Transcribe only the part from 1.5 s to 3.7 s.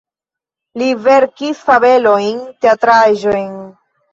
fabelojn, teatraĵojn.